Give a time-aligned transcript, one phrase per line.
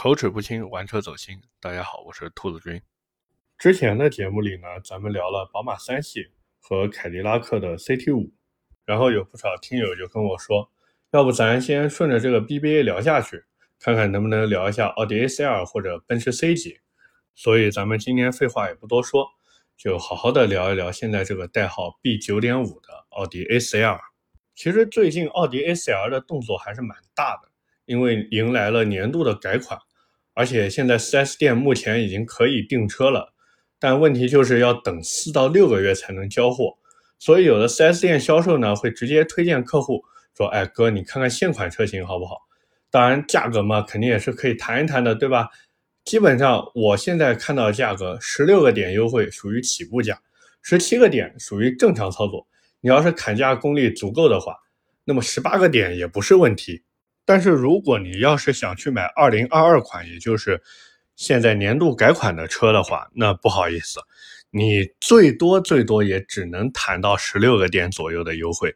[0.00, 1.40] 口齿不清，玩车走心。
[1.60, 2.80] 大家好，我是兔子君。
[3.58, 6.28] 之前的节目里呢，咱们聊了宝马三系
[6.60, 8.32] 和凯迪拉克的 CT 五，
[8.84, 10.70] 然后有不少听友就跟我说，
[11.10, 13.42] 要不咱先顺着这个 BBA 聊下去，
[13.80, 16.78] 看看能不能聊一下奥迪 A4L 或者奔驰 C 级。
[17.34, 19.26] 所以咱们今天废话也不多说，
[19.76, 23.98] 就好好的聊一聊现在这个代号 B 九点五的奥迪 A4L。
[24.54, 27.48] 其实最近奥迪 A4L 的动作还是蛮大的，
[27.84, 29.76] 因为迎来了年度的改款。
[30.38, 33.34] 而且现在 4S 店目前已经可以订车了，
[33.80, 36.78] 但问题就是要等四到六个月才能交货，
[37.18, 40.00] 所以有的 4S 店销售呢会直接推荐客户
[40.36, 42.36] 说：“哎哥，你看看现款车型好不好？”
[42.88, 45.48] 当然价格嘛，肯定也是可以谈一谈的，对吧？
[46.04, 50.22] 基本上我现在看到的价格，十六个点优惠属于起步价，
[50.62, 52.46] 十七个点属于正常操作。
[52.80, 54.54] 你要是砍价功力足够的话，
[55.04, 56.84] 那么十八个点也不是问题。
[57.28, 60.62] 但是如果你要是想去买二零二二款，也就是
[61.14, 64.00] 现在年度改款的车的话，那不好意思，
[64.50, 68.74] 你最多最多也只能谈到十六个点左右的优惠。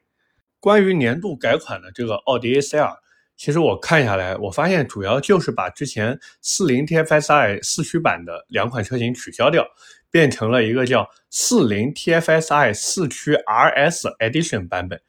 [0.61, 2.95] 关于年度改款的这个奥迪 A4L，
[3.39, 9.67] 其实我看下来，我发现主要就是把之前四零 TFSI 四驱版的两款车型取消掉，
[10.11, 15.01] 变成了一个叫四零 TFSI 四驱 RS Edition 版本。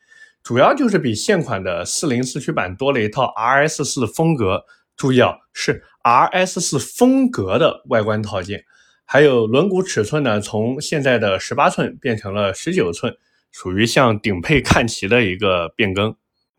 [0.44, 4.66] 主要就是比现款的四零四驱版多了一套 RS 四风格，
[4.97, 8.66] 注意啊，是 RS 四风格的外观套件，
[9.05, 13.16] 还有轮毂尺寸呢，从现在的十八寸变成了十九寸，
[13.53, 16.13] 属于向顶配看齐的一个变更。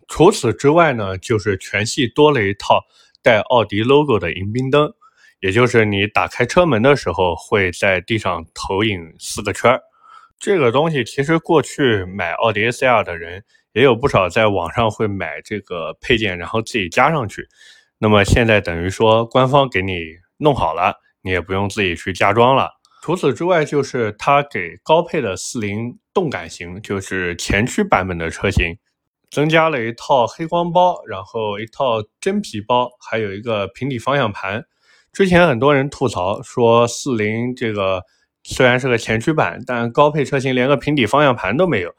[0.09, 2.81] 除此之外呢，就是全系多了一套
[3.23, 4.95] 带奥迪 logo 的迎宾灯，
[5.41, 9.83] 也就是你打开车门的时候会在地上投影四个圈儿。
[10.39, 13.45] 这个东西其实过去买奥迪 A4L 的人。
[13.75, 17.47] 也有不少在网上会买这个配件，然后自己加上去。
[17.99, 20.01] 那么现在等于说官方给你
[20.39, 22.71] 弄好了，你也不用自己去加装了。
[23.03, 28.79] 除此之外，就是它给高配的四零动感型，就是前驱版本的车型，
[29.31, 34.65] 增加了一套黑光包，然后一套真皮包，还有一个平底方向盘。
[35.13, 38.03] 之前很多人吐槽说四零这个
[38.43, 41.93] 虽然是个前驱版，但高配车型连个平底方向盘都没有。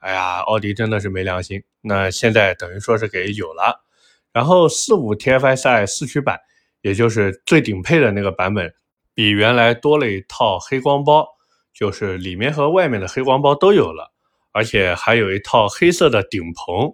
[0.00, 1.62] 哎呀，奥迪真的是没良心。
[1.80, 3.84] 那现在等于说是给有了，
[4.32, 6.38] 然后四五 TFSI 四驱版，
[6.82, 8.74] 也就是最顶配的那个版本，
[9.14, 11.26] 比原来多了一套黑光包，
[11.72, 14.12] 就是里面和外面的黑光包都有了，
[14.52, 16.92] 而且还有一套黑色的顶棚。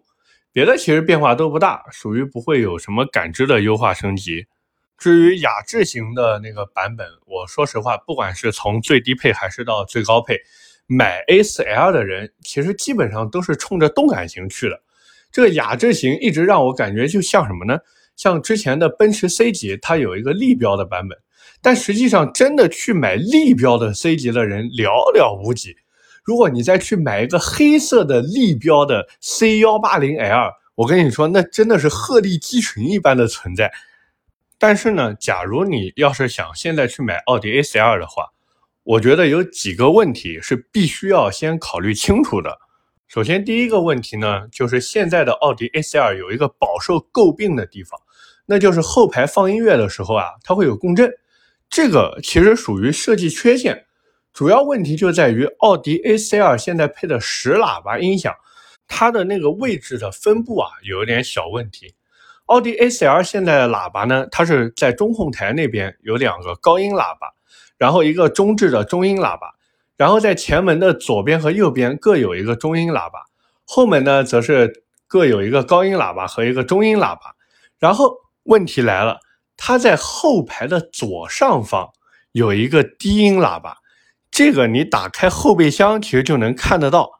[0.52, 4.46] 别的其实变化都不大，属于不会有什么感知的优化升级。
[4.96, 10.40] 至于雅致型的那个版本，我说实话，不管是从最低配还是到最高配。
[10.86, 14.80] 买 A4L 的人其实基本上都是冲着动感型去的。
[15.32, 17.78] 这个雅致型一直让我感觉就像什么呢？
[18.16, 21.18] 像之前的奔驰 C 级，它有一个立标的版本，
[21.60, 25.76] 但实际上真的去买立标的 C 级的人寥寥无几。
[26.24, 33.70] 如果你再去买一个黑色的立标的 C180L，我跟你说，那真的是鹤立鸡群一般的存在。
[34.58, 38.24] 但是呢，假如你要是想现在去买奥迪 A4L 的话，
[38.86, 42.56] 我觉得有几个问题是必须要先考虑清楚的。
[43.08, 47.98] 首先，第一个问题呢，就是现在的奥迪 A4L 有一个饱受诟病的地方，
[48.46, 51.10] 那就是后排放音乐的时候啊，它会有共振。
[51.68, 53.86] 这个其实属于设计缺陷，
[54.32, 58.32] 主要问题就在于奥迪 A4L 现在配的十喇叭音响，
[58.86, 61.92] 它的那个位置的分布啊，有一点小问题。
[62.44, 67.32] 奥迪 A4L 现在的喇叭呢，它是在中控台那边有两个高音喇叭。
[67.78, 69.54] 然后一个中置的中音喇叭，
[69.96, 73.24] 然后在前门的左边和右边各有一个中音喇叭，
[73.64, 77.34] 后门呢则是各有一个高音喇叭和一个中音喇叭。
[77.78, 79.18] 然后问题来了，
[79.56, 81.90] 它在后排的左上方
[82.32, 83.76] 有一个低音喇叭，
[84.30, 87.10] 这个你打开后备箱其实就能看得到。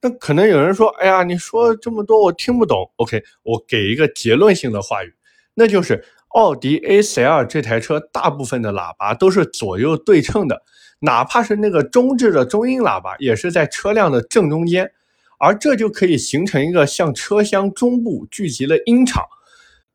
[0.00, 2.90] 那可能有人说，哎呀，你说这么多我听不懂。
[2.96, 5.14] OK，我给一个结论性的话语，
[5.54, 6.04] 那就是。
[6.38, 10.62] 奥迪 A4L 这台车大部分的喇叭都是左右对称的，
[11.00, 14.92] 哪怕是那个中置的中音喇叭，也是在车辆的正中间，
[15.40, 19.24] 而这就可以形成一个向车厢中部聚集的音场。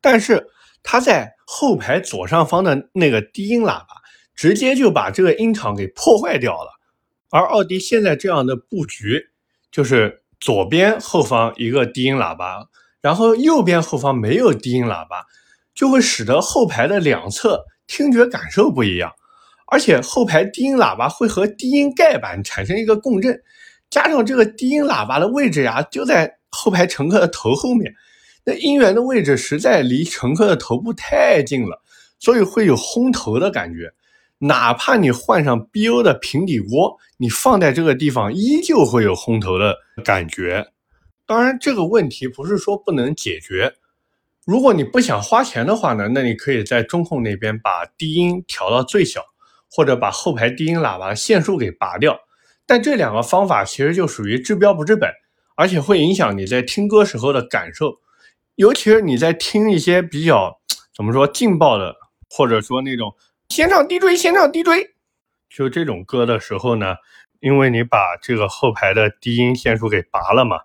[0.02, 0.48] 但是
[0.82, 4.02] 它在后排左上方的那个低音喇叭，
[4.34, 6.72] 直接就把这个音场给破坏掉了。
[7.30, 9.30] 而奥迪现在这样的布局，
[9.72, 12.68] 就是左边后方一个低音喇叭，
[13.00, 15.24] 然后右边后方没有低音喇叭。
[15.74, 19.12] 就会使得后排的两侧听觉感受不一样，
[19.66, 23.38] 而且后排低音喇叭会和低音盖板产生一个共振，
[23.90, 27.92] 加上这个低音喇叭的位置呀就在后排乘客的头后面，
[28.44, 31.82] 那音源的位置实在离乘客的头部太近了，
[32.18, 33.92] 所以会有轰头的感觉。
[34.38, 40.66] 哪怕你换上 BO 的平底锅，你放在这个地方依旧会有轰头的感觉。
[41.26, 43.74] 当然，这个问题不是说不能解决。
[44.46, 49.22] 如果你不想花钱的话呢，那你可以在中控那边把低音调到最小，
[49.70, 52.20] 或者把后排低音喇叭线束给拔掉。
[52.66, 55.10] 但这两个方法其实就属于治标不治本，
[55.56, 57.94] 而且会影响你在听歌时候的感受。
[58.56, 60.60] 尤其是你在听一些比较
[60.94, 61.96] 怎么说劲爆的，
[62.28, 63.14] 或者说那种
[63.48, 64.90] 先唱低追先唱低追，
[65.48, 66.96] 就这种歌的时候呢，
[67.40, 70.60] 因为你把这个后排的低音线束给拔了嘛，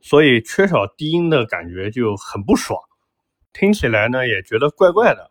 [0.00, 2.80] 所以缺少低音的感觉就很不爽。
[3.52, 5.30] 听起来呢也觉得怪怪的，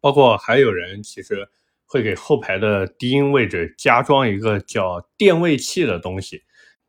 [0.00, 1.48] 包括还有人其实
[1.84, 6.42] 会给后排的低音位置加装一个叫电位器的东西，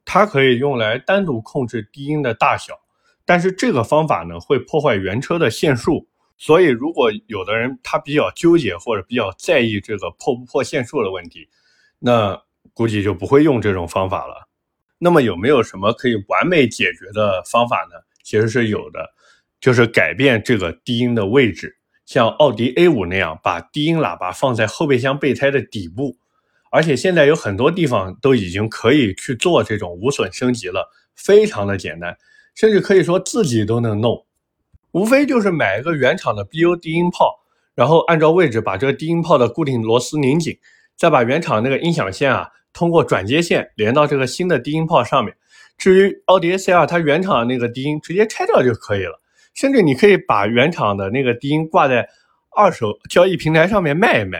[0.03, 2.79] 它可以用来单独控制低音的大小，
[3.25, 11.47] 但是这个方法呢会破坏原车的线束，所以如果有的人他比较纠结或者比较在意这个破不破线束的问题，
[11.99, 12.41] 那
[12.73, 14.47] 估计就不会用这种方法了。
[14.99, 17.95] 那么有没有什么可以完美解决的方法呢？
[18.23, 19.13] 其实是有的。
[19.59, 26.17] 就是改变这个低音的位置，像奥迪 A5 那样，把低音喇叭放在后备箱备胎的底部。
[26.69, 32.15] 而且现在有很多地方都已经可以去做这种无损升级了，非常的简单，
[32.55, 34.25] 甚至可以说自己都能弄。
[34.91, 37.39] 无非就是买一个原厂的 BO 低音炮，
[37.73, 40.57] 然后按照位置把这个低音炮的固定螺丝拧紧，
[40.97, 45.35] 再把原厂那个音响线啊，通过转接线连到这个新的低音炮上面。
[45.77, 49.19] 至于奥迪 A4L，它原厂的那个低音直接拆掉就可以了。
[49.57, 52.07] 甚至你可以把原厂的那个低音挂在
[52.55, 54.39] 二手交易平台上面卖一卖。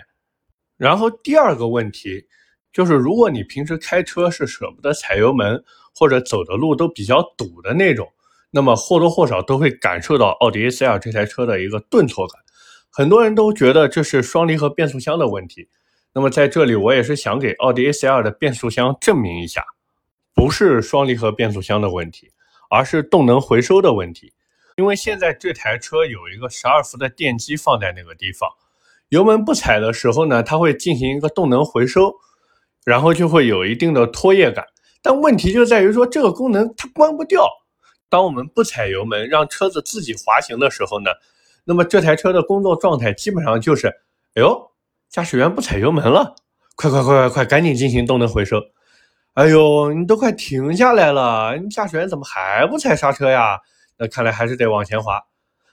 [0.77, 2.27] 然后第二个问题
[2.71, 5.63] 就是，如果你平时开车是舍不得踩油门，
[5.95, 8.07] 或者走的路都比较堵的那种，
[8.51, 12.39] 那么或多或少都会感受到奥迪 A4L 这台车的一个顿挫感。
[12.91, 15.67] 很多人都觉得这是双离合变速箱的问题。
[16.13, 19.65] 那么在这里，我也是想给奥迪 A4L 的变速箱证明一下，
[20.35, 22.29] 不是双离合变速箱的问题，
[22.69, 24.31] 而是动能回收的问题。
[24.77, 28.47] 因为现在这台车有一个十二伏的电机放在那个地方，
[29.09, 32.13] 油门不踩的时候呢，它会进行一个动能回收，
[32.85, 34.63] 然后就会有一定的拖曳感。
[35.01, 37.44] 但问题就在于说这个功能它关不掉。
[38.07, 41.09] 当我们不踩油门，让车子自己滑行的时候呢，
[41.63, 44.71] 那么这台车的工作状态基本上就是：哎呦，
[45.09, 46.35] 驾驶员不踩油门了，
[46.75, 48.62] 快快快快快，赶紧进行动能回收。
[49.33, 53.57] 哎呦，你都快停下来了，你驾驶员怎么还不踩刹车呀？
[53.99, 55.19] 那看来还是得往前滑，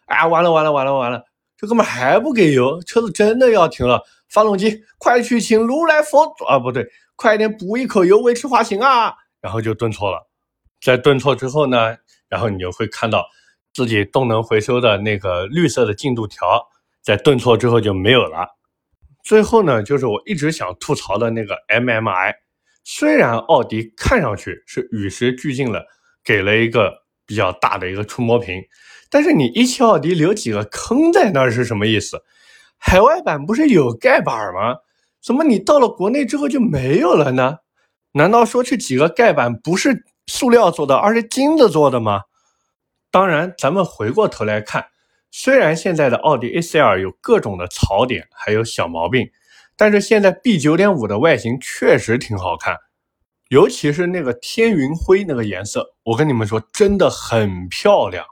[0.06, 1.24] 啊，完了完了完了完了，
[1.58, 4.02] 这哥们还不给油，车子真的要停了。
[4.30, 6.84] 发动机，快去请如来佛祖啊，不对，
[7.14, 9.14] 快点补一口油维持滑行啊。
[9.40, 10.26] 然后就顿挫了，
[10.80, 11.96] 在顿挫之后呢，
[12.28, 13.24] 然后你就会看到
[13.74, 16.66] 自己动能回收的那个绿色的进度条，
[17.02, 18.48] 在顿挫之后就没有了。
[19.22, 22.34] 最后呢，就是我一直想吐槽的那个 MMI，
[22.82, 25.84] 虽然奥迪看上去是与时俱进了，
[26.24, 27.03] 给了一个。
[27.26, 28.62] 比较大的一个触摸屏，
[29.10, 32.22] 但是你一汽奥迪留几个坑在那儿是什么意思？
[32.78, 34.76] 海外版不是有盖板吗？
[35.22, 37.58] 怎么你到了国内之后就没有了呢？
[38.12, 42.22] 难道说这几个盖板不是塑料做的，而是金子做的吗？
[43.10, 44.86] 当然，咱们回过头来看，
[45.30, 49.26] 虽然现在的奥迪 A4L 有各种的槽点，还有小毛病，
[49.76, 52.76] 但是现在 B9.5 的外形确实挺好看。
[53.54, 58.26] 尤其是那个天云灰那个颜色，我跟你们说，真的很漂亮。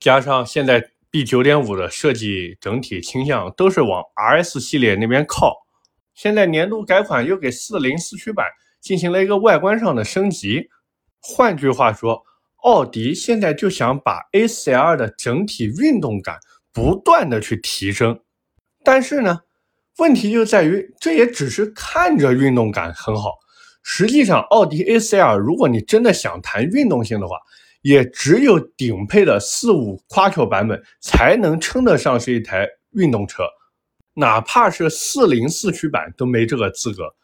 [0.00, 5.54] 加上现在 B 九点五的设计整体倾向都是往 RS 系列那边靠。
[6.16, 8.44] 现在年度改款又给四零四驱版
[8.80, 10.66] 进行了一个外观上的升级。
[11.20, 12.20] 换句话说，
[12.64, 16.40] 奥迪现在就想把 A4L 的整体运动感
[16.72, 18.18] 不断的去提升。
[18.82, 19.42] 但是呢，
[19.98, 23.30] 问题就在于这也只是看着运动感很好。
[23.88, 27.36] 实际上，奥迪 A4L 如果你真的想谈运动性的话，
[27.82, 33.44] 也只有顶配的四五 Quattro 版本才能称得上是一台运动车，
[34.14, 37.14] 哪怕是四零四驱版都没这个资格。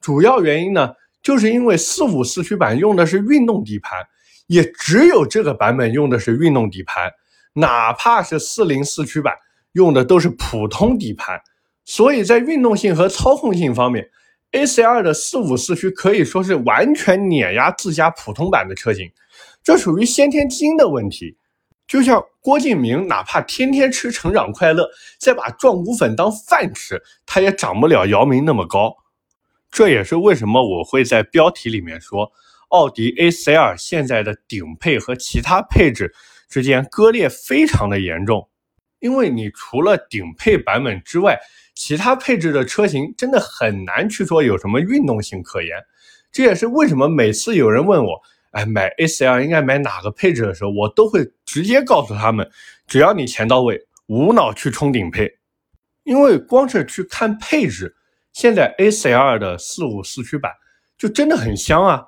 [0.00, 0.92] 主要原因呢，
[1.24, 3.98] 就是因为四五四驱版用的是运动底盘，
[4.46, 7.10] 也只有这个版本用的是运动底盘，
[7.54, 9.34] 哪怕是四零四驱版
[9.72, 11.40] 用的都是普通底盘，
[11.84, 14.08] 所以在运动性和操控性方面。
[14.52, 19.10] A4L 的四五四驱可以说是完全碾压自家普通版的车型，
[19.64, 21.36] 这属于先天基因的问题。
[21.86, 28.94] 就像郭敬明，哪怕天天吃成长快乐，再把壮骨粉当饭吃，他也长不了姚明那么高。
[29.70, 32.30] 这也是为什么我会在标题里面说，
[32.68, 36.14] 奥迪 A4L 现在的顶配和其他配置
[36.48, 38.48] 之间割裂非常的严重。
[39.00, 41.38] 因为你除了顶配版本之外，
[41.74, 45.76] 其他配置的车型真的很难去说有什么运动性可言。
[46.30, 48.20] 这也是为什么每次有人问我，
[48.52, 52.50] 哎，买 A4L 应该买哪个配置的时候，我都会直接告诉他们，
[52.86, 55.30] 只要你钱到位，无脑去冲顶配。
[56.04, 57.94] 因为光是去看配置，
[58.32, 60.50] 现在 A4L 的四五四驱版
[60.98, 62.02] 就真的很香啊！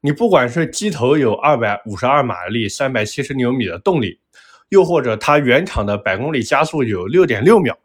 [0.00, 4.20] 你不管是机头有二百五十二马力、三百七十牛米的动力，
[4.70, 7.76] 又或者它原厂的百公里加速有六点六秒，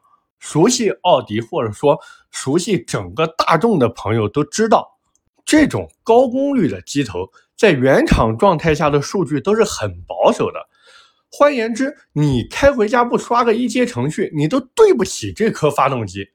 [0.42, 1.98] 熟悉奥迪或者说
[2.32, 4.98] 熟悉整个大众的朋友都知道，
[5.46, 10.68] 这种高功率的机头在原厂状态下的数据都是很保守的。
[11.32, 16.28] 换言之，你开回家不刷个一阶程序，你都对不起这颗发动机。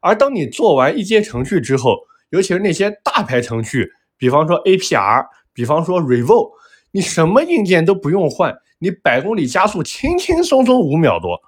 [0.00, 1.96] 而当你做完一阶程序之后，
[2.30, 3.88] 尤其是那些大牌程序，
[4.18, 6.50] 比方说 APR，比方说 Revo，
[6.90, 11.40] 你什么硬件都不用换，你百公里加速轻轻松松五秒多。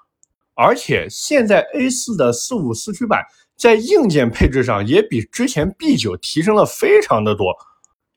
[0.54, 3.22] 而且现在 A4 的四五四驱版
[3.56, 7.54] 在硬件配置上也比之前 B9 提升了非常的多。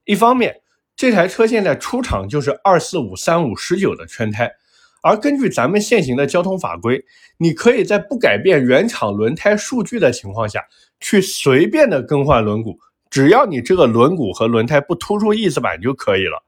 [0.06, 0.62] 一方面，
[0.96, 4.52] 这台车现在出厂就是二四五三五十九的圈胎。
[5.04, 7.04] 而根据咱们现行的交通法规，
[7.38, 10.64] 你可以在不改变原厂轮胎数据的情况下
[11.00, 12.76] 去随便的更换轮毂，
[13.10, 16.44] 只要你这个轮毂和轮胎不突出翼子板就可以了。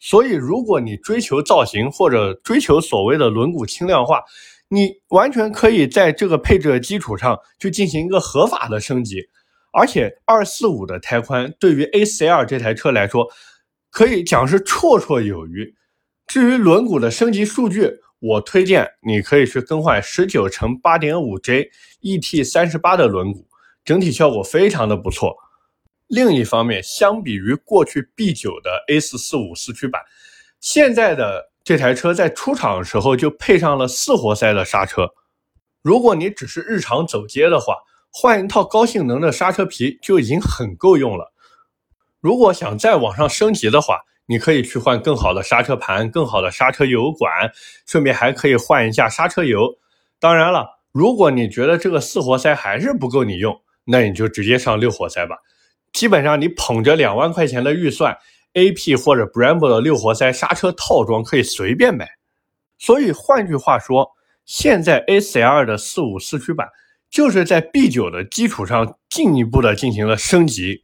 [0.00, 4.22] 所以，如果你追求造型或者追求所谓的轮毂轻量化，
[4.72, 9.28] 你完全可以在这个配置的基础上去进行一个合法的升级。
[9.72, 13.28] 而且，二四五的胎宽对于 A4L 这台车来说，
[13.90, 15.74] 可以讲是绰绰有余。
[16.26, 23.44] 至于轮毂的升级数据，我推荐你可以去更换十九乘八点五 J ET 三十八的轮毂，
[23.84, 25.36] 整体效果非常的不错。
[26.06, 30.02] 另一方面，相比于过去 B 九的 A 四四五四驱版，
[30.60, 35.10] 现在的这台车在出厂的时候就配上了四活塞的刹车。
[35.82, 37.76] 如果你只是日常走街的话，
[38.12, 41.32] 换一套高性能的刹车皮就已经很够用了。
[42.18, 47.30] 如果想再往上升级的话，你可以去换更好的刹车盘、更好的刹车油管，
[47.86, 49.60] 顺便还可以换一下刹车油。
[50.18, 55.36] 当然了，如果你觉得这个四活塞还是不够你用，那你就直接上六活塞吧。
[55.92, 58.18] 基本上你捧着两万块钱的预算
[58.54, 62.08] ，AP 或者 Brembo 的六活塞刹车套装可以随便买。
[62.78, 64.10] 所以换句话说，
[64.44, 66.68] 现在 A4L 的四五四驱版
[67.10, 70.82] 就是在 B9 的基础上进一步的进行了升级，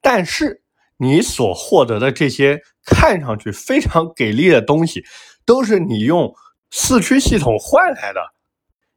[0.00, 0.62] 但是。
[0.98, 5.04] 你所获得的这些看上去非常给力的东西，
[5.44, 6.34] 都是你用
[6.70, 8.20] 四驱系统换来的。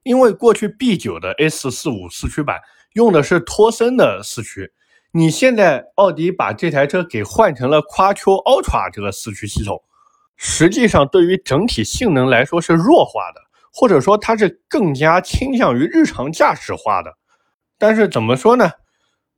[0.04, 2.58] 因为过去 B9 的 A445 四驱版
[2.94, 4.72] 用的是托森的四驱，
[5.12, 9.82] 你现在奥迪把这台车给换成了 Quattro Ultra 这个四驱系统，
[10.38, 13.42] 实际上对于整体性能来说是弱化的，
[13.74, 17.12] 或者说它是更加倾向于日常驾驶化的。
[17.80, 18.70] 但是怎么说呢？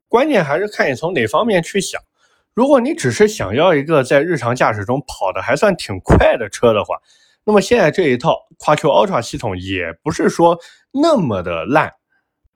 [0.09, 2.01] 关键还是看你从哪方面去想。
[2.53, 6.97] 如果你只是想要一个在日常驾驶中跑的还算挺快的车的话，
[7.45, 10.59] 那么现在这一套 Quattro Ultra 系统也不是说
[10.91, 11.93] 那么的烂，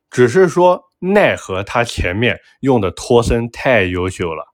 [0.10, 4.46] 只是说奈何它前面用的托森太优秀了。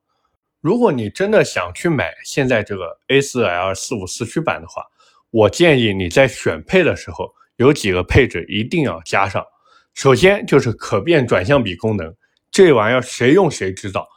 [0.59, 4.83] 如果你真的想去买现在这个 A4L 四五四驱版的话，
[5.31, 9.43] 我建议你在选配的时候有几个配置一定要加上。
[9.93, 12.15] 首先就是可变转向比功能，
[12.51, 14.07] 这玩意儿谁用谁知道。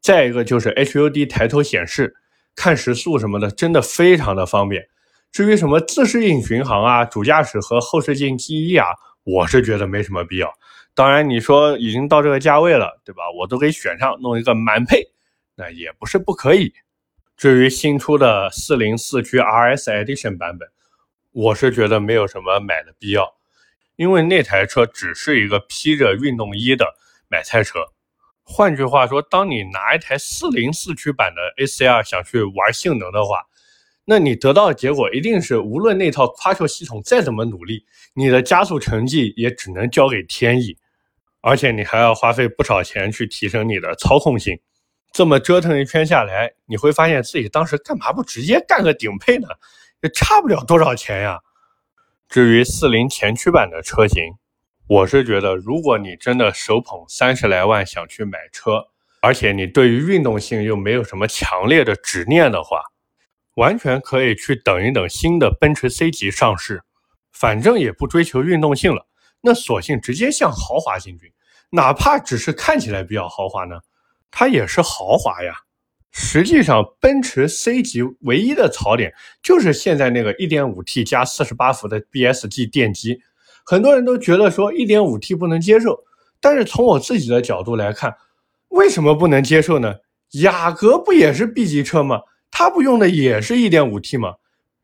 [0.00, 2.14] 再一个就是 HUD 抬头显示、
[2.54, 4.86] 看时速什么的，真的非常的方便。
[5.32, 8.86] 至于什么自适应巡航啊、主驾驶和后视镜记忆啊，
[9.24, 10.52] 我是觉得没什么必要。
[10.96, 13.24] 当然，你说已经到这个价位了，对吧？
[13.38, 15.06] 我都给选上，弄一个满配，
[15.54, 16.72] 那也不是不可以。
[17.36, 20.66] 至于新出的四零四驱 RS Edition 版本，
[21.32, 23.34] 我是觉得没有什么买的必要，
[23.96, 26.94] 因为那台车只是一个披着运动衣的
[27.28, 27.80] 买菜车。
[28.42, 33.42] 换句话说，当你拿一台四零四驱版的 ACR 想去玩性能的话，
[34.06, 37.84] 那你得到的结果一定是，无论那套 Quattro 系统再怎么努力，
[38.14, 40.78] 你的加速成绩也只能交给天意，
[41.46, 44.58] 而且你还要花费不少钱去提升你的操控性。
[45.12, 49.46] 这么折腾一圈下来，你会发现自己当时干嘛不直接干个顶配呢？
[50.02, 51.38] 也差不了多少钱呀。
[52.28, 54.24] 至于四零前驱版的车型，
[54.88, 58.88] 我是觉得，如果你真的手捧三十来万想去买车，
[59.22, 62.80] 而且你对于运动性又没有什么强烈的执念的话，
[63.54, 66.82] 完全可以去等一等新的奔驰 C 级上市，
[67.30, 69.06] 反正也不追求运动性了，
[69.42, 71.30] 那索性直接向豪华进军，
[71.70, 73.80] 哪怕只是看起来比较豪华呢，
[74.30, 75.54] 它也是豪华呀。
[76.10, 83.20] 实际上，奔驰 C 级唯一的槽点就是现在那个 1.5T 加48伏的 BSG 电机。
[83.64, 86.04] 很多人都觉得说 1.5T 不能接受，
[86.40, 88.16] 但是从我自己的角度来看，
[88.68, 89.96] 为什么不能接受呢？
[90.42, 92.22] 雅阁不也是 B 级车吗？
[92.50, 94.36] 它不用的也是一点五 T 吗？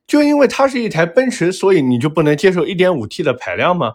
[0.06, 3.94] 就因为它是一台奔驰，所以你就不能接受一点五 T 的排量吗？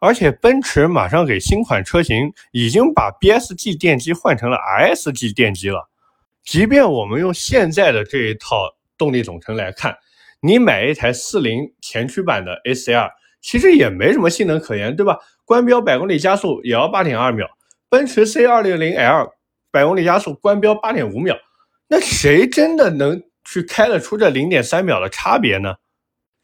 [0.00, 5.88] 而且奔驰马上给新款车型已经把 BSG 电机换成了 RSG 电机了。
[6.44, 8.56] 即便我们用现在的这一套
[8.96, 9.96] 动力总成来看，
[10.40, 13.10] 你买一台四零前驱版的 A C R，。
[13.40, 15.16] 其实也没什么性能可言，对吧？
[15.44, 17.48] 官标百公里加速也要八点二秒，
[17.88, 19.32] 奔驰 C 二六零 L
[19.70, 21.36] 百公里加速官标八点五秒，
[21.86, 25.76] 那谁真的能去开得出这零点三秒的差别呢？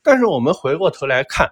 [0.04, 1.50] 但是我们回过头来看，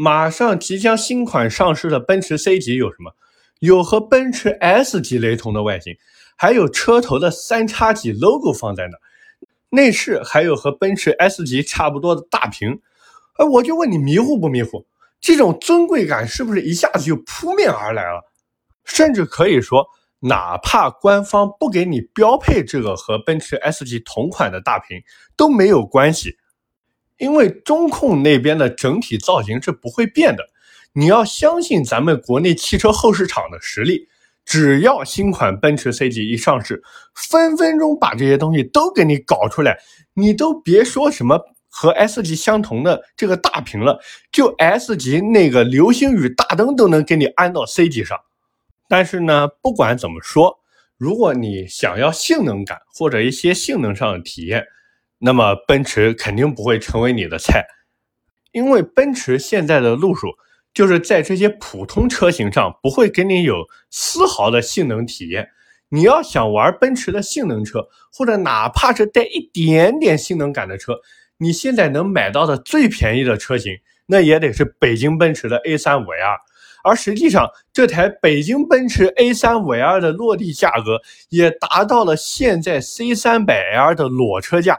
[0.00, 3.10] 马上即将新款上市的奔驰 C 级有什么？
[3.58, 5.96] 有和奔驰 S 级雷同的外形，
[6.36, 8.96] 还有车头的三叉戟 logo 放在那，
[9.70, 12.80] 内饰还有和奔驰 S 级差不多的大屏。
[13.38, 14.86] 哎，我就问你迷糊不迷糊？
[15.20, 18.22] 这种尊贵感是不是一下子就扑面而来了？
[18.84, 19.84] 甚至可以说，
[20.20, 25.02] 哪怕官方不给你标配这个和奔驰 S 级同款的大屏
[25.36, 26.36] 都没有关系，
[27.18, 30.42] 因为中控那边的整体造型是不会变的。
[30.94, 34.08] 你要相信咱们国内汽车后市场的实力，
[34.44, 36.82] 只要新款奔驰 C 级一上市，
[37.14, 39.78] 分分钟把这些东西都给你搞出来，
[40.14, 41.38] 你都别说什么。
[41.70, 44.00] 和 S 级相同的这个大屏了，
[44.32, 48.18] 就 S 级那个流星雨大灯都能给你安到 C 级上。
[48.88, 50.58] 但是呢，不管怎么说，
[50.96, 54.64] 如果你想要性能感或者一些性能上的体验，
[55.18, 57.66] 那么奔驰肯定不会成为你的菜，
[58.52, 60.28] 因为奔驰现在的路数
[60.72, 65.50] 就是在这些普通车型上不会给你有丝毫的性能体验。
[65.88, 71.00] 你要想玩奔驰的性能车，或者哪怕是带一点点性能感的车。
[71.38, 76.36] 你现在能买到的最便宜的车型，那也得是北京奔驰的 A35L，
[76.84, 84.78] 而实际上这台北京奔驰 A35L 的落地价格也达到了现在 C300L 的裸车价。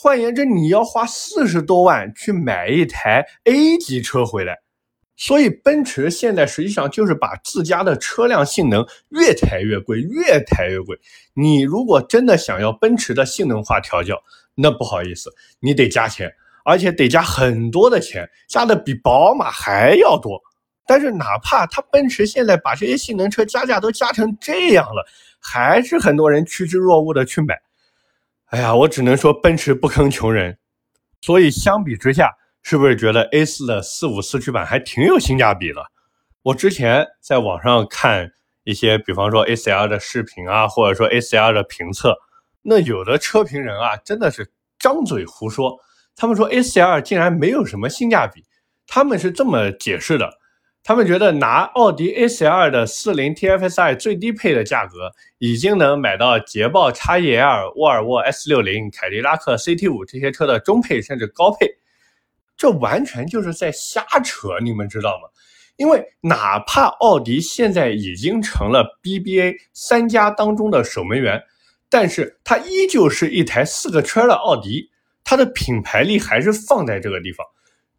[0.00, 4.56] 换言之，你要花四十多万去买一台 A 级车回来。
[5.16, 10.96] 所以奔驰现在实际上就是把自家的车辆性能越抬越贵，越抬越贵。
[11.34, 14.16] 你如果真的想要奔驰的性能化调教，
[14.54, 16.32] 那不好意思，你得加钱，
[16.64, 20.40] 而且得加很多的钱，加的比宝马还要多。
[20.86, 25.04] 但是哪怕它奔驰现在把这些性能车加价都加成这样了，
[25.40, 27.60] 还是很多人趋之若鹜的去买。
[28.48, 30.58] 哎呀，我只能说奔驰不坑穷人。
[31.20, 32.32] 所以相比之下，
[32.62, 35.82] 是不是觉得 A4 的四五四驱版还挺有性价比的？
[36.42, 38.30] 我之前在网上看
[38.64, 42.16] 一些，比方说 A4L 的视频啊，或者说 A4L 的评测。
[42.62, 45.78] 那有的车评人啊，真的是张嘴胡说。
[46.16, 48.44] 他们说 A4L 竟然没有什么性价比，
[48.86, 50.38] 他们是这么解释的：
[50.82, 61.66] 他们觉得拿奥迪 A4L 的四零 TFSI 最低配的价格，已经能买到捷豹 XEL、沃尔沃 S60、凯迪拉克 CT5 这些车的中配甚至高配，
[62.56, 65.28] 这完全就是在瞎扯，你们知道吗？
[65.76, 71.42] 因为哪怕奥迪现在已经成了 BBA 三家当中的守门员。
[71.90, 74.90] 但是它依旧是一台四个圈的奥迪，
[75.24, 77.46] 它的品牌力还是放在这个地方。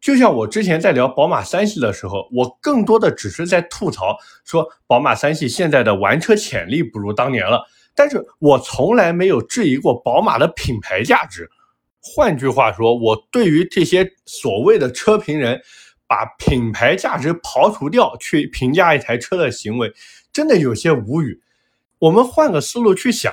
[0.00, 7.62] 就像我之前在聊宝马三系的时候，我更多的只是在吐槽说宝马三系现在的玩车潜力不如当年了，
[7.94, 11.50] 但是我从来没有质疑过宝马的品牌价值。
[12.02, 15.60] 换句话说，我对于这些所谓的车评人
[16.06, 19.92] 把品牌价值刨除掉去评价一台车的行为，
[20.32, 21.42] 真的有些无语。
[21.98, 23.30] 我们换个思路去想。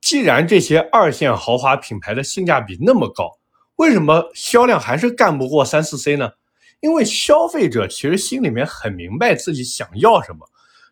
[0.00, 3.39] 既然这些二线豪华品牌的性价比那么高，
[3.80, 6.32] 为什么销量还是干不过三四 C 呢？
[6.80, 10.40] 因为消费者其实心里面很明白自己想要什么。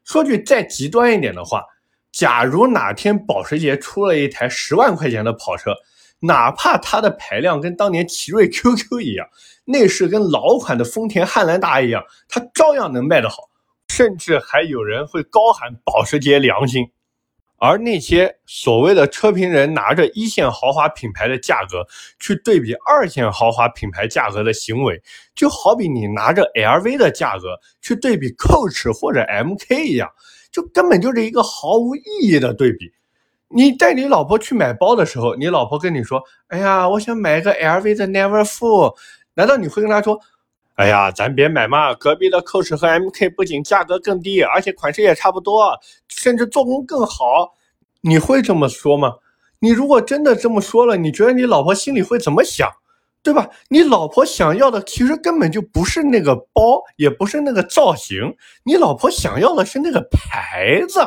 [0.05, 1.63] 说句再极端一点的话，
[2.11, 5.75] 假如哪天保时捷出了一台十万块钱的跑车，
[6.21, 9.29] 哪怕它的排量跟当年奇瑞 QQ 一样，
[9.67, 13.51] 内饰跟老款的丰田汉兰达一样，它照样能卖得好，
[13.89, 16.87] 甚至还有人会高喊保时捷良心。
[17.59, 21.85] 而那些所谓的车评人拿着一线豪华品牌的价格
[22.19, 25.03] 去对比二线豪华品牌价格的行为，
[25.35, 30.09] 就好比你拿着 LV 的价格去对比 Coach 或者 MK 一样，
[30.51, 32.93] 就根本就是一个毫无意义的对比。
[33.49, 38.95] 你带你老婆去买包的时候，你老婆跟你说：“哎呀，我想买一个 LV 的 Neverfull。”
[39.35, 40.21] 难道你会跟她说？
[40.79, 41.93] 哎呀，咱别买嘛！
[41.95, 47.53] 隔壁的 Coach 和 MK 不仅价格更低，而且款式也差不多，甚至做工更好。
[48.01, 49.15] 你会这么说吗？
[49.59, 52.71] 你如果真的这么说了，你觉得你老婆心里会怎么想？
[53.25, 53.51] 对吧？
[53.69, 61.01] 你老婆想要的其实根本就不是那个包，也不是那个造型，你老婆想要的是那个牌子。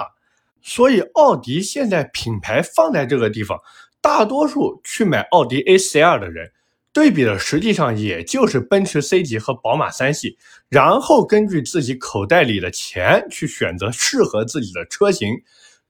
[0.61, 3.57] 所以奥迪现在品牌放在这个地方，
[4.01, 6.51] 大多数去买奥迪 A4L 的人，
[6.93, 10.37] 对比的实际上也就是奔驰 C 级和宝马三系，
[10.69, 15.29] 然后根据自己口袋里的钱去选择适合自己的车型。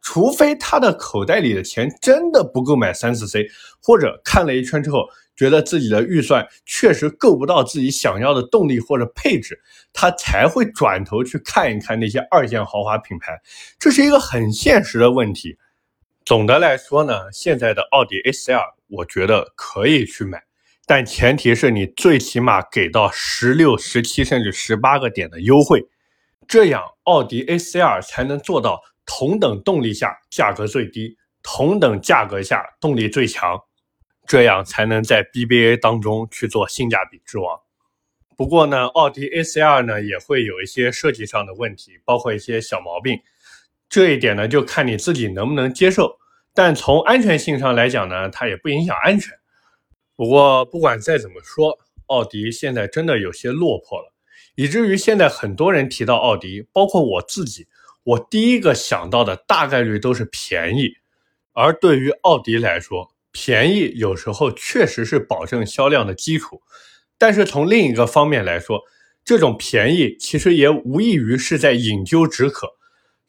[0.04, 3.48] 除非他的口袋里的钱真的不够买三四 C，
[3.80, 9.62] 或者看了一圈之后觉得自己的预算确实够不到自己想要的动力或者配置，
[9.94, 13.40] 他才会转头去看一看那些二线豪华品牌。
[13.78, 15.56] 这是一个很现实的问题。
[16.26, 20.42] 总的来说呢，现在的奥迪 A4L 我觉得可以去买，
[20.86, 25.88] 但前提是你最起码给到十六、十七甚至十八个点的优惠，
[26.48, 28.82] 这样奥迪 A4L 才能做到。
[29.04, 33.60] 同等动力下价格最低，同等价格下动力最强，
[34.26, 37.60] 这样才能在 BBA 当中去做性价比之王。
[38.38, 43.20] 不过呢，奥迪 A4L 呢也会有一些设计上的问题，包括一些小毛病。
[43.90, 46.18] 这一点呢就看你自己能不能接受。
[46.54, 49.34] 但从安全性上来讲呢，它也不影响安全。
[50.22, 54.14] 不过不管再怎么说，奥迪现在真的有些落魄了，
[54.54, 57.66] 以至于现在很多人提到奥迪，包括我自己。
[58.04, 60.92] 我第一个想到的大概率都是便宜，
[61.54, 66.62] 而对于奥迪来说，便宜有时候确实是保证销量的基础。
[67.18, 68.80] 但是从另一个方面来说，
[69.26, 72.68] 这种便宜其实也无异于是在饮鸩止渴。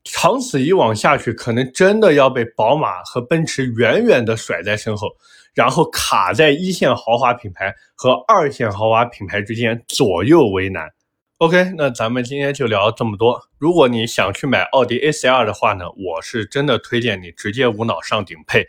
[0.04, 5.08] 长此以往下去，可能真的要被宝马和奔驰远远的甩在身后，
[5.54, 10.88] 然后卡在一线豪华品牌和二线豪华品牌之间，左右为难。
[11.38, 13.40] OK，那咱们今天就聊这么多。
[13.58, 18.66] 如果你想去买奥迪 A4L 的话呢，我是真的推荐你直接无脑上顶配。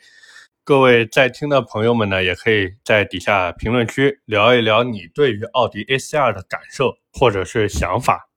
[0.63, 8.29] 各位在听的朋友们呢，也可以在底下评论区聊一聊你对于奥迪 A4L 的感受或者是想法。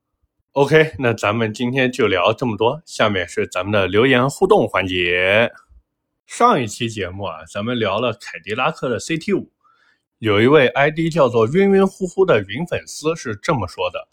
[0.57, 2.81] OK，那咱们今天就聊这么多。
[2.87, 5.53] 下面是咱们的留言互动环节。
[6.27, 9.49] 上一期节目啊，咱们聊了凯迪拉克的 CT5，
[10.19, 14.09] 有一位 ID 叫做晕晕乎乎的云粉丝是这么说的。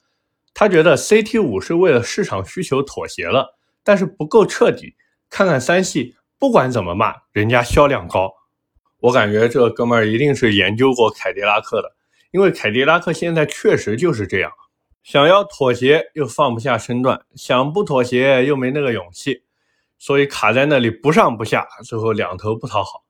[0.54, 4.96] 他觉得 CT 五是为了市场需求妥协了，但是不够彻底。
[5.30, 8.30] 看看三系，不管怎么骂，人家销量高。
[9.00, 11.96] 我感觉这哥们儿一定是研究过凯迪拉克的，
[12.32, 14.52] 因为凯迪拉克现在确实就是这样，
[15.04, 19.44] 想要妥协又放不下身段，想不妥协又没那个勇气，
[20.00, 23.04] 所以卡在那里不上不下，最后两头不讨好。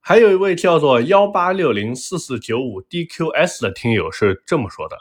[0.00, 4.96] 还有一位叫做幺八六零四四九五 DQS 的听友是这么说的。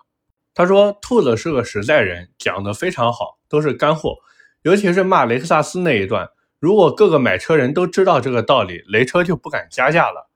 [0.54, 4.18] 他说：“兔子是个实在人，讲得非常好，都是干货。
[4.62, 10.30] 尤其是骂雷克萨斯那一段，如果各个买车人都知道这个道理，雷车就不敢加价了。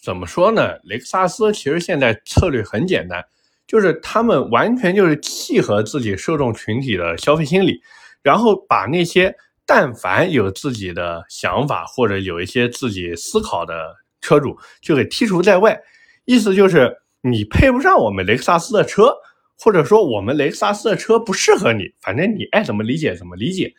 [0.00, 0.78] 怎么说呢？
[0.84, 3.24] 雷克萨斯其实现在策略很简单，
[3.68, 7.80] 就是他们完全就是契合自己受众群体的消费心理，
[8.20, 9.32] 然后把那些
[9.64, 15.80] 但凡有自己的想法或者有一些自己思考的车主就给剔除在外。
[16.24, 19.14] 意思就是你配不上我们雷克萨斯的车。”
[19.60, 23.74] 或者说我们雷克萨斯的车不适合你，反正你爱怎么理解怎么理解。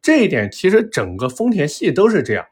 [0.00, 2.46] 这一点其实整个丰田系都是这样。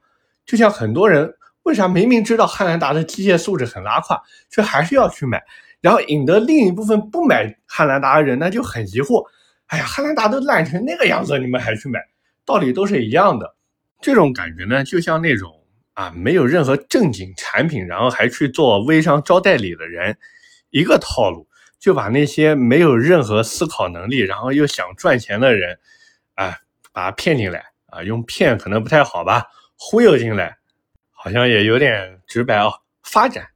[0.45, 5.41] 就像很多人为啥明明知道汉兰达的机械素质很拉胯，却还是要去买，
[5.83, 9.27] 然后引得另一部分不买汉兰达的人呢就很疑惑：
[9.67, 12.01] 哎呀，汉兰达都烂成那个样子，你们还去买？
[12.47, 13.55] 道理都是一样的。
[14.01, 15.53] 这种感觉呢，就像那种
[15.93, 20.17] 啊没有任何正经产品，然后还去做微商招代理的人，
[20.71, 21.47] 一个套路。
[21.83, 25.81] 就把那些没有任何思考能力，然后又想赚钱的人，
[26.37, 26.57] 啊，
[26.93, 30.59] 把他骗进来啊，用骗可能不太好吧，忽悠进来，
[31.11, 32.73] 好像也有点直白哦。
[33.03, 33.49] 发展，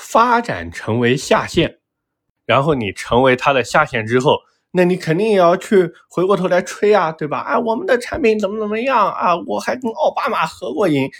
[0.00, 1.78] 发展成为下线，
[2.46, 4.38] 然后你成为他的下线之后，
[4.70, 7.38] 那你肯定也要去回过头来吹啊，对吧？
[7.40, 9.36] 啊，我们的产品怎么怎么样啊？
[9.46, 11.10] 我还跟奥巴马合过影，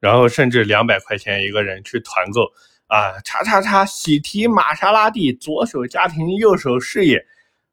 [0.00, 2.46] 然后甚至两百块钱一个人去团购。
[2.88, 7.18] 啊，叉叉叉，喜提玛莎拉蒂，左手家庭，右手事业，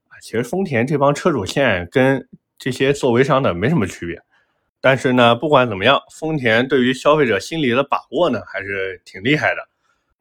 [0.09, 2.27] 啊，其实丰田这帮车主现在跟
[2.57, 4.19] 这些做微商的没什么区别。
[4.81, 9.69] 但是呢，不管怎么样，丰田对于消费者心理的把握呢，还是挺厉害的，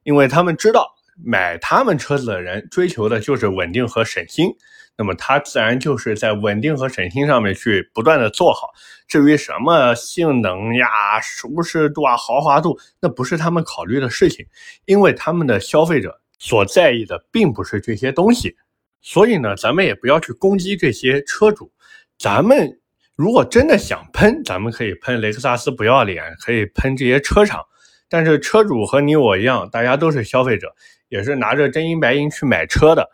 [0.05, 4.51] 因为他们知道买他们车子的人追求的就是稳定和省心。
[4.95, 8.69] 那么他自然就是在稳定和省心上面去不断的做好。
[9.09, 14.47] 至于什么性能呀、舒适度啊、豪华度，那不是他们考虑的事情，
[14.85, 18.55] 因为他们的消费者所在意的并不是这些东西。
[19.01, 21.73] 所以呢，咱们也不要去攻击这些车主。
[22.19, 22.79] 咱们
[23.17, 27.65] 如果真的想喷，咱们可以喷雷克萨斯不要脸，可以喷这些车厂。
[28.13, 30.75] 但是车主和你我一样，大家都是消费者，
[31.09, 33.09] 也是拿着真金白银去买车的。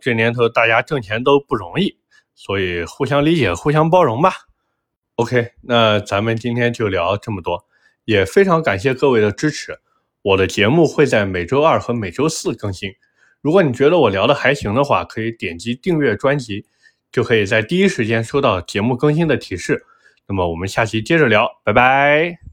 [0.00, 1.98] 这年头大家挣钱都不容易，
[2.34, 4.32] 所以互相理解、互相包容吧。
[5.16, 7.62] OK，那咱们今天就聊这么多，
[8.06, 9.78] 也非常感谢各位的支持。
[10.22, 12.90] 我的节目会在每周二和每周四更新。
[13.42, 16.64] 如果你觉得我聊的还行的话，可以点击订阅专辑，
[17.12, 19.84] 就可以在第一时间收到节目更新的提示。
[20.26, 22.47] 那么我们下期接着聊，拜拜。